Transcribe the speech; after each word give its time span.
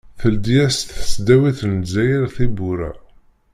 Teldi-as-d 0.19 0.89
tesdawit 0.97 1.59
n 1.69 1.71
Lezzayer 1.81 2.23
tiwwura. 2.35 2.91